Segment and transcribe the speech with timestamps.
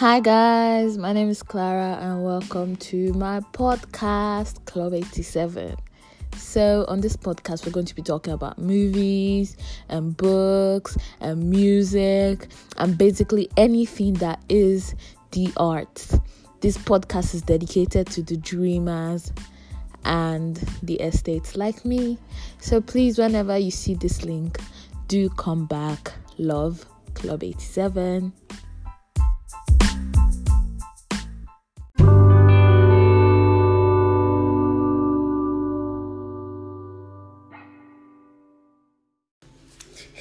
[0.00, 5.76] Hi, guys, my name is Clara, and welcome to my podcast, Club 87.
[6.38, 9.58] So, on this podcast, we're going to be talking about movies
[9.90, 14.94] and books and music and basically anything that is
[15.32, 16.18] the arts.
[16.62, 19.34] This podcast is dedicated to the dreamers
[20.06, 22.16] and the estates like me.
[22.58, 24.60] So, please, whenever you see this link,
[25.08, 26.12] do come back.
[26.38, 28.32] Love Club 87.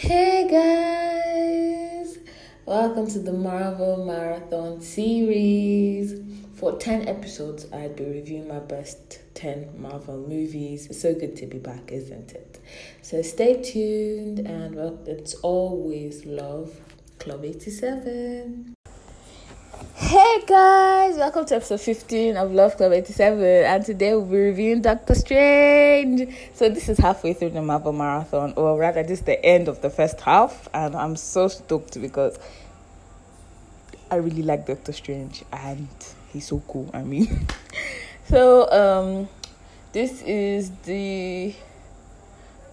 [0.02, 2.20] Hey guys,
[2.66, 6.22] welcome to the Marvel Marathon series.
[6.56, 10.86] For 10 episodes, I'd be reviewing my best 10 Marvel movies.
[10.86, 12.62] It's so good to be back, isn't it?
[13.02, 16.74] So stay tuned, and well, it's always love,
[17.20, 18.79] Club 87.
[20.10, 24.82] Hey guys, welcome to episode 15 of Love Club 87, and today we'll be reviewing
[24.82, 26.36] Doctor Strange.
[26.56, 29.84] So, this is halfway through the Marvel Marathon, or rather, this is the end of
[29.84, 32.40] the first half, and I'm so stoked because
[34.10, 35.88] I really like Doctor Strange and
[36.34, 36.90] he's so cool.
[36.92, 37.46] I mean,
[38.30, 39.30] so um,
[39.92, 41.54] this is the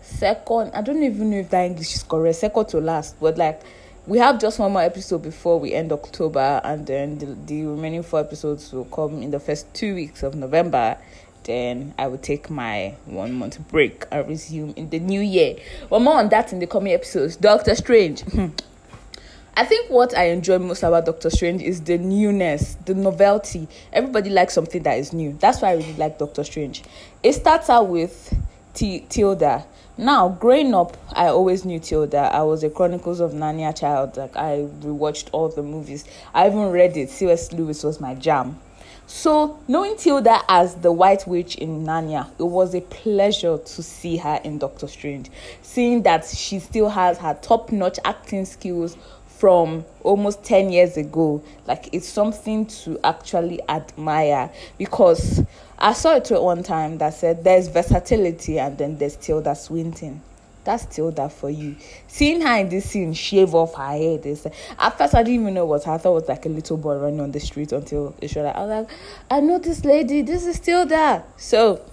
[0.01, 3.61] second, I don't even know if that English is correct, second to last, but like
[4.07, 8.05] we have just one more episode before we end October, and then the, the remaining
[8.05, 10.97] four episodes will come in the first two weeks of November.
[11.43, 15.57] Then I will take my one month break and resume in the new year.
[15.91, 17.37] But more on that in the coming episodes.
[17.37, 18.25] Doctor Strange.
[19.59, 23.69] I think what I enjoy most about Doctor Strange is the newness, the novelty.
[23.93, 25.37] Everybody likes something that is new.
[25.41, 26.83] That's why I really like Doctor Strange.
[27.23, 28.35] It starts out with
[28.77, 29.65] T- Tilda
[29.99, 32.19] now, growing up, I always knew Tilda.
[32.19, 34.19] I was a Chronicles of Narnia child.
[34.19, 36.05] Like I rewatched all the movies.
[36.35, 37.09] I even read it.
[37.09, 37.51] C.S.
[37.53, 38.61] Lewis was my jam.
[39.07, 44.19] So, knowing Tilda as the White Witch in Narnia, it was a pleasure to see
[44.19, 45.31] her in Doctor Strange.
[45.63, 48.98] Seeing that she still has her top notch acting skills
[49.39, 55.42] from almost 10 years ago, like it's something to actually admire because
[55.79, 60.23] I saw it at one time that said there's versatility and then there's Tilda Swinton.
[60.64, 61.77] That's Tilda for you.
[62.08, 65.55] Seeing her in this scene shave off her head is at first I didn't even
[65.55, 65.92] know what her.
[65.92, 68.45] I thought it was like a little boy running on the street until it showed
[68.45, 68.98] like I was like,
[69.30, 71.24] I know this lady, this is Tilda.
[71.36, 71.85] So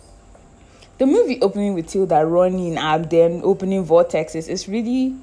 [0.97, 5.17] the movie opening with Tilda running and then opening vortexes is really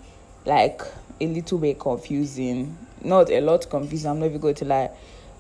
[0.44, 0.82] like
[1.20, 2.76] a little bit confusing.
[3.02, 4.90] Not a lot confusing, I'm not even going to lie.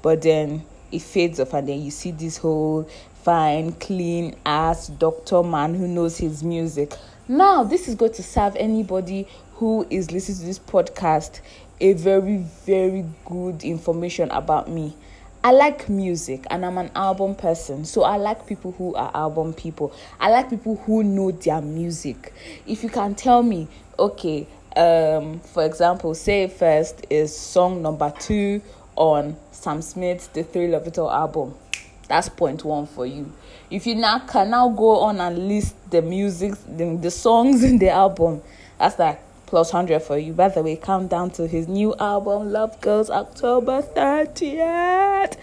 [0.02, 2.88] But then it fades off and then you see this whole
[3.22, 6.94] fine, clean ass doctor man who knows his music.
[7.28, 11.40] Now, this is going to serve anybody who is listening to this podcast
[11.80, 14.94] a very, very good information about me.
[15.42, 17.86] I like music and I'm an album person.
[17.86, 19.92] So I like people who are album people.
[20.18, 22.34] I like people who know their music.
[22.66, 23.68] If you can tell me,
[23.98, 28.62] okay, um, for example, say first is song number two
[28.96, 31.54] on Sam Smith's The Thrill of It All album.
[32.08, 33.32] That's point one for you.
[33.70, 37.78] If you now can now go on and list the music, the, the songs in
[37.78, 38.42] the album,
[38.78, 40.32] that's like plus 100 for you.
[40.32, 45.36] By the way, countdown to his new album, Love Goes, October 30th.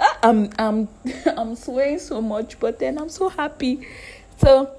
[0.00, 0.88] Ah, I'm, I'm,
[1.36, 3.86] I'm swaying so much, but then I'm so happy.
[4.38, 4.70] So,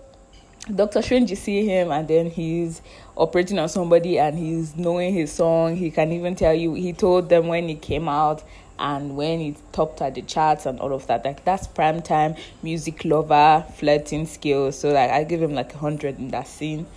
[0.74, 2.82] Doctor Strange, you see him, and then he's
[3.16, 5.76] operating on somebody and he's knowing his song.
[5.76, 8.44] He can even tell you, he told them when he came out
[8.80, 11.26] and when he topped at the charts and all of that.
[11.26, 14.80] Like that's prime time music lover flirting skills.
[14.80, 16.88] So like i give him like a hundred in that scene.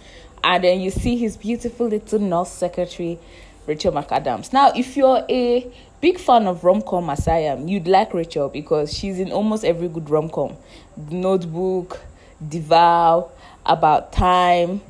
[0.45, 3.19] And then you see his beautiful little nurse secretary
[3.67, 4.53] rachel mcadams.
[4.53, 8.93] Now if you're a big fan of rom-com as i am you'd like rachel because
[8.93, 10.57] she's in almost every good rom-com.
[11.11, 12.01] Notebook
[12.41, 13.31] The Vow
[13.67, 14.81] about time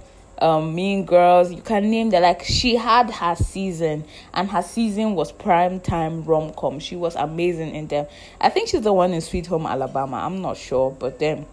[0.42, 2.20] um, Mean Girls, you can name that.
[2.20, 6.80] Like she had her season, and her season was prime time rom com.
[6.80, 8.06] She was amazing in them.
[8.40, 10.16] I think she's the one in Sweet Home Alabama.
[10.16, 11.46] I'm not sure, but then.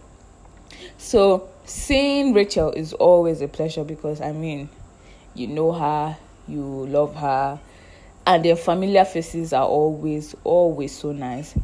[0.98, 4.68] So seeing Rachel is always a pleasure because I mean,
[5.34, 6.16] you know her,
[6.48, 7.60] you love her,
[8.26, 11.54] and their familiar faces are always always so nice.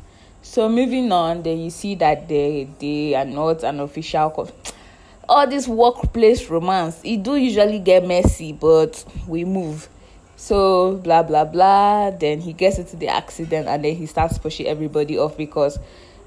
[0.42, 4.48] So moving on, then you see that they they are not an official.
[5.28, 9.88] All this workplace romance it do usually get messy but we move
[10.36, 14.66] so blah blah blah then he gets into the accident and then he starts pushing
[14.66, 15.78] everybody off because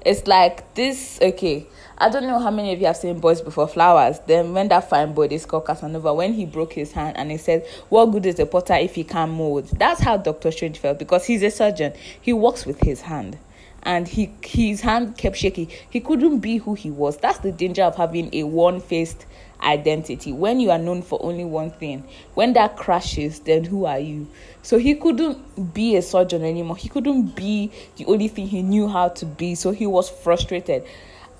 [0.04, 1.66] it's like this okay
[2.02, 4.20] I don't know how many of you have seen Boys Before Flowers.
[4.20, 7.36] Then when that fine boy, this called Casanova, when he broke his hand and he
[7.36, 10.98] said, "What good is a potter if he can't mold?" That's how Doctor Strange felt
[10.98, 11.92] because he's a surgeon.
[12.18, 13.36] He works with his hand
[13.82, 15.68] and he his hand kept shaking.
[15.88, 17.16] He couldn't be who he was.
[17.16, 19.26] That's the danger of having a one-faced
[19.62, 20.32] identity.
[20.32, 22.04] When you are known for only one thing,
[22.34, 24.26] when that crashes, then who are you?
[24.62, 26.76] So he couldn't be a surgeon anymore.
[26.76, 29.54] He couldn't be the only thing he knew how to be.
[29.54, 30.84] So he was frustrated.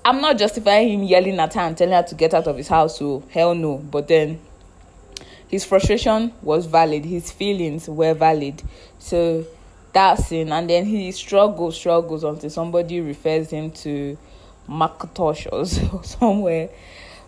[0.03, 2.67] I'm not justifying him yelling at her and telling her to get out of his
[2.67, 2.97] house.
[2.97, 3.77] So hell no.
[3.77, 4.39] But then
[5.47, 7.05] his frustration was valid.
[7.05, 8.63] His feelings were valid.
[8.97, 9.45] So
[9.93, 10.47] that's it.
[10.47, 14.17] And then he struggles, struggles until somebody refers him to
[14.67, 15.65] Macintosh or
[16.03, 16.69] somewhere.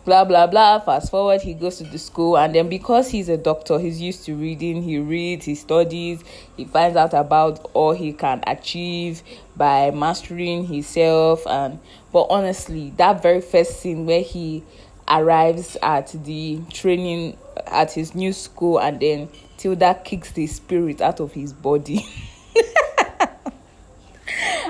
[0.05, 0.79] Blah blah blah.
[0.79, 4.25] Fast forward, he goes to the school, and then because he's a doctor, he's used
[4.25, 4.83] to reading.
[4.83, 6.21] He reads, he studies,
[6.57, 9.23] he finds out about all he can achieve
[9.55, 11.47] by mastering himself.
[11.47, 11.79] And
[12.11, 14.65] but honestly, that very first scene where he
[15.07, 17.37] arrives at the training
[17.67, 22.05] at his new school, and then Tilda kicks the spirit out of his body.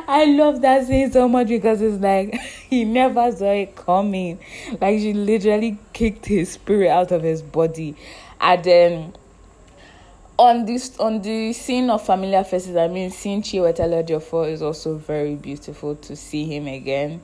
[0.08, 2.34] I love that scene so much because it's like
[2.70, 4.40] he never saw it coming.
[4.80, 7.96] Like she literally kicked his spirit out of his body.
[8.40, 9.14] And then
[10.38, 14.98] on this on the scene of familiar faces, I mean seeing Chiwetel Ejiofor is also
[14.98, 17.22] very beautiful to see him again.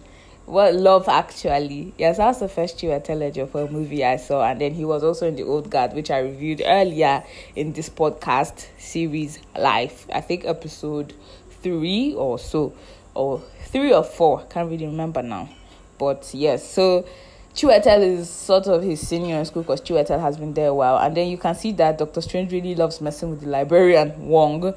[0.50, 1.94] Well, love actually.
[2.00, 5.36] Yes, that's the first Chiwetel Ejiofor movie I saw, and then he was also in
[5.36, 7.24] the Old Guard, which I reviewed earlier
[7.56, 10.08] in this podcast series live.
[10.12, 11.14] I think episode
[11.62, 12.74] three or so,
[13.14, 14.42] or three or four.
[14.50, 15.50] Can't really remember now.
[16.00, 17.06] But yes, so
[17.60, 20.98] Chiwetel is sort of his senior in school because Chiwetel has been there a while.
[20.98, 24.74] And then you can see that Doctor Strange really loves messing with the librarian Wong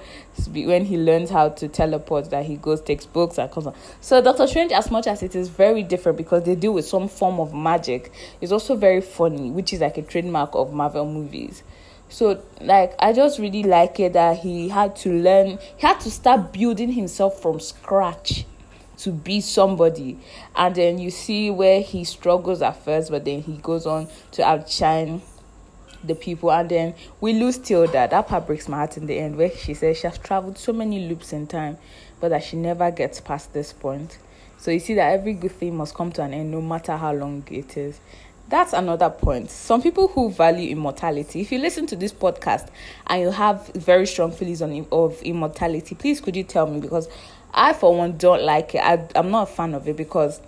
[0.48, 3.74] when he learns how to teleport, that he goes, takes books, and comes on.
[4.00, 7.06] So Doctor Strange, as much as it is very different because they deal with some
[7.06, 11.62] form of magic, is also very funny, which is like a trademark of Marvel movies.
[12.08, 16.10] So, like, I just really like it that he had to learn, he had to
[16.10, 18.44] start building himself from scratch
[19.02, 20.18] to be somebody.
[20.56, 24.44] And then you see where he struggles at first, but then he goes on to
[24.44, 25.22] outshine
[26.04, 26.50] the people.
[26.50, 28.08] And then we lose Tilda.
[28.08, 30.72] That part breaks my heart in the end, where she says she has traveled so
[30.72, 31.78] many loops in time,
[32.20, 34.18] but that she never gets past this point.
[34.58, 37.12] So you see that every good thing must come to an end, no matter how
[37.12, 37.98] long it is
[38.52, 39.50] that's another point.
[39.50, 42.68] Some people who value immortality, if you listen to this podcast
[43.06, 47.08] and you have very strong feelings on of immortality, please could you tell me because
[47.54, 48.82] I for one don't like it.
[48.82, 50.40] I, I'm not a fan of it because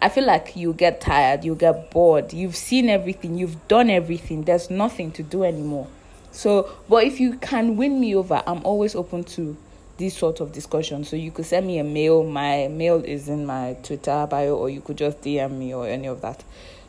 [0.00, 2.32] I feel like you get tired, you get bored.
[2.32, 4.44] You've seen everything, you've done everything.
[4.44, 5.88] There's nothing to do anymore.
[6.30, 9.56] So, but if you can win me over, I'm always open to
[9.96, 11.04] this sort of discussion.
[11.04, 12.22] So you could send me a mail.
[12.24, 16.06] My mail is in my Twitter bio, or you could just DM me or any
[16.06, 16.44] of that.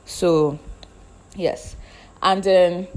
[0.06, 0.60] So,
[1.36, 1.76] yes.
[2.22, 2.88] And then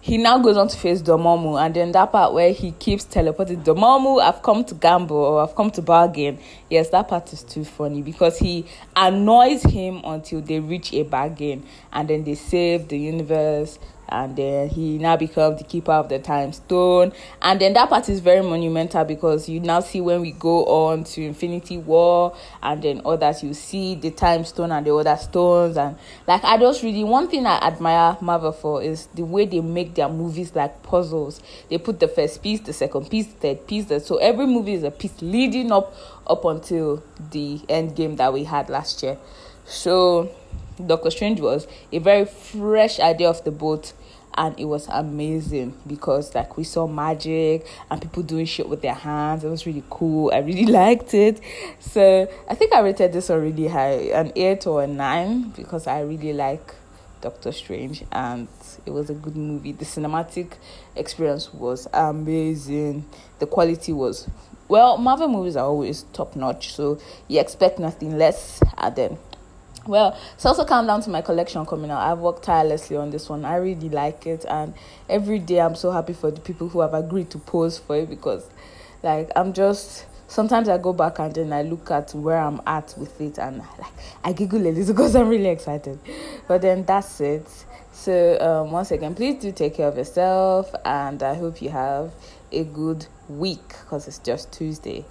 [0.00, 3.62] he now goes on to face Dormammu, and then that part where he keeps teleporting
[3.62, 6.38] Dormammu, I've come to gamble or I've come to bargain.
[6.70, 8.64] Yes, that part is too funny because he
[8.96, 13.78] annoys him until they reach a bargain, and then they save the universe
[14.10, 17.12] and then he now becomes the keeper of the time stone.
[17.40, 21.04] And then that part is very monumental because you now see when we go on
[21.04, 25.76] to infinity war and then others you see the time stone and the other stones.
[25.76, 25.96] And
[26.26, 29.94] like i just really one thing i admire marvel for is the way they make
[29.94, 31.40] their movies like puzzles.
[31.68, 34.74] They put the first piece the second piece the third piece the, so every movie
[34.74, 35.94] is a piece leading up
[36.26, 39.18] up until the end game that we had last year.
[39.66, 40.30] So
[40.84, 43.92] Doctor Strange was a very fresh idea of the boat
[44.34, 48.94] and it was amazing because like we saw magic and people doing shit with their
[48.94, 49.44] hands.
[49.44, 50.30] It was really cool.
[50.32, 51.40] I really liked it.
[51.80, 55.86] So I think I rated this one really high, an eight or a nine because
[55.86, 56.74] I really like
[57.20, 58.48] Doctor Strange and
[58.86, 59.72] it was a good movie.
[59.72, 60.52] The cinematic
[60.96, 63.04] experience was amazing.
[63.38, 64.28] The quality was
[64.68, 69.18] well, Marvel movies are always top notch, so you expect nothing less at them.
[69.86, 72.00] Well, it's also come down to my collection coming out.
[72.00, 73.44] I've worked tirelessly on this one.
[73.44, 74.74] I really like it, and
[75.08, 78.10] every day I'm so happy for the people who have agreed to pose for it
[78.10, 78.44] because,
[79.02, 82.94] like, I'm just sometimes I go back and then I look at where I'm at
[82.98, 85.98] with it, and like I giggle a little because I'm really excited.
[86.46, 87.48] But then that's it.
[87.92, 92.12] So um, once again, please do take care of yourself, and I hope you have
[92.52, 95.04] a good week because it's just Tuesday.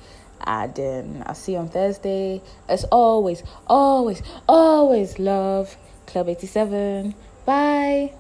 [0.45, 2.41] And then I'll see you on Thursday.
[2.67, 5.77] As always, always, always love
[6.07, 7.15] Club 87.
[7.45, 8.13] Bye.